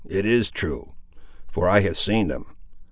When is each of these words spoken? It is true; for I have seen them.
It 0.09 0.25
is 0.25 0.49
true; 0.49 0.93
for 1.51 1.69
I 1.69 1.81
have 1.81 1.95
seen 1.95 2.27
them. 2.29 2.47